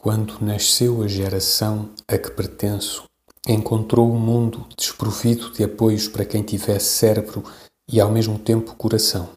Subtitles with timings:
[0.00, 3.02] Quando nasceu a geração a que pertenço,
[3.48, 7.42] encontrou o mundo desprovido de apoios para quem tivesse cérebro
[7.88, 9.28] e ao mesmo tempo coração.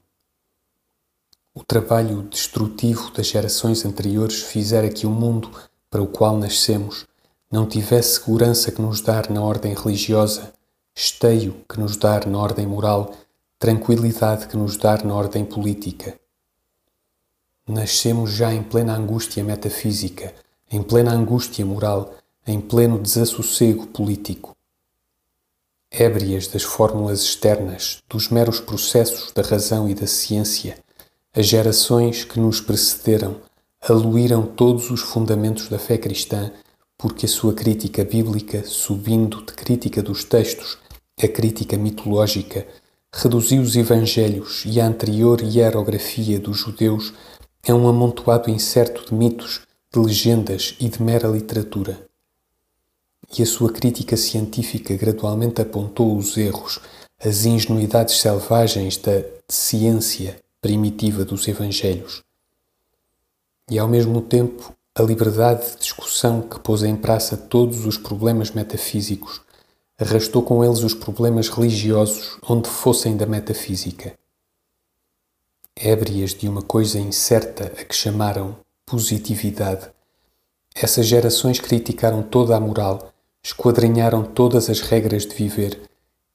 [1.52, 5.50] O trabalho destrutivo das gerações anteriores fizera que o mundo
[5.90, 7.08] para o qual nascemos
[7.52, 10.54] não tivesse segurança que nos dar na ordem religiosa,
[10.96, 13.16] esteio que nos dar na ordem moral,
[13.58, 16.16] tranquilidade que nos dar na ordem política.
[17.68, 20.32] Nascemos já em plena angústia metafísica,
[20.72, 22.16] em plena angústia moral,
[22.48, 24.56] em pleno desassossego político.
[25.92, 30.78] Ébrias das fórmulas externas, dos meros processos da razão e da ciência,
[31.34, 33.36] as gerações que nos precederam
[33.82, 36.52] aluíram todos os fundamentos da fé cristã,
[36.98, 40.78] porque a sua crítica bíblica, subindo de crítica dos textos
[41.22, 42.66] a crítica mitológica,
[43.14, 47.14] reduziu os evangelhos e a anterior hierografia dos judeus
[47.68, 49.62] a um amontoado incerto de mitos
[49.94, 52.08] de legendas e de mera literatura.
[53.38, 56.80] E a sua crítica científica gradualmente apontou os erros,
[57.20, 62.22] as ingenuidades selvagens da ciência primitiva dos Evangelhos.
[63.70, 68.52] E ao mesmo tempo, a liberdade de discussão que pôs em praça todos os problemas
[68.52, 69.42] metafísicos
[70.00, 74.14] arrastou com eles os problemas religiosos onde fossem da metafísica.
[75.76, 78.58] Ébrias de uma coisa incerta a que chamaram
[78.92, 79.90] positividade.
[80.76, 85.82] Essas gerações criticaram toda a moral, esquadrinharam todas as regras de viver,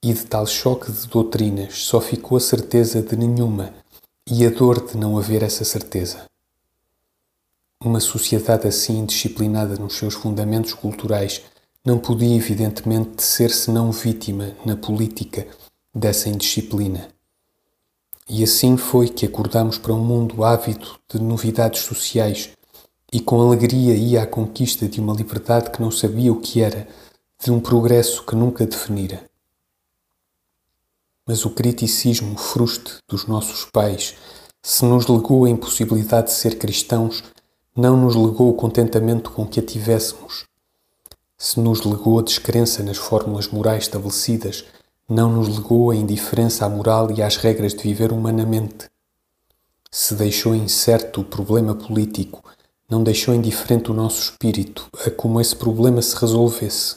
[0.02, 3.74] e de tal choque de doutrinas só ficou a certeza de nenhuma
[4.26, 6.24] e a dor de não haver essa certeza.
[7.84, 11.42] Uma sociedade assim disciplinada nos seus fundamentos culturais
[11.84, 15.46] não podia, evidentemente, ser senão vítima, na política,
[15.94, 17.08] dessa indisciplina.
[18.28, 22.50] E assim foi que acordamos para um mundo ávido de novidades sociais
[23.12, 26.88] e com alegria ia à conquista de uma liberdade que não sabia o que era,
[27.42, 29.24] de um progresso que nunca definira.
[31.26, 34.14] Mas o criticismo fruste dos nossos pais,
[34.62, 37.22] se nos legou a impossibilidade de ser cristãos,
[37.76, 40.46] não nos legou o contentamento com que a tivéssemos.
[41.36, 44.64] Se nos legou a descrença nas fórmulas morais estabelecidas,
[45.08, 48.88] não nos legou a indiferença à moral e às regras de viver humanamente.
[49.90, 52.42] Se deixou incerto o problema político,
[52.88, 56.96] não deixou indiferente o nosso espírito a como esse problema se resolvesse.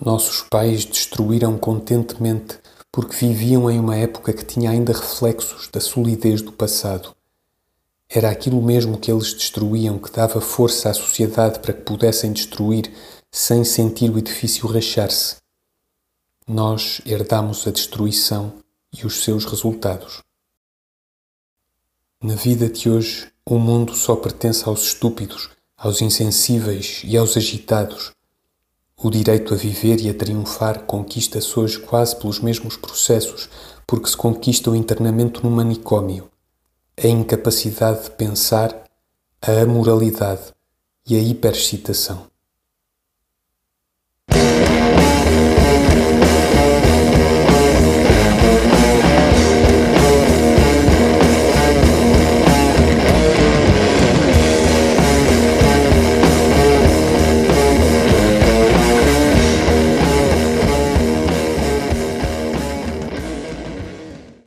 [0.00, 2.58] Nossos pais destruíram contentemente
[2.92, 7.14] porque viviam em uma época que tinha ainda reflexos da solidez do passado.
[8.08, 12.92] Era aquilo mesmo que eles destruíam que dava força à sociedade para que pudessem destruir
[13.32, 15.36] sem sentir o edifício rachar-se
[16.46, 18.62] nós herdamos a destruição
[18.92, 20.22] e os seus resultados.
[22.22, 28.12] Na vida de hoje, o mundo só pertence aos estúpidos, aos insensíveis e aos agitados.
[28.96, 33.50] O direito a viver e a triunfar conquista-se hoje quase pelos mesmos processos,
[33.86, 36.30] porque se conquista o internamento no manicômio,
[36.96, 38.84] a incapacidade de pensar,
[39.42, 40.54] a amoralidade
[41.06, 42.33] e a hiperexcitação.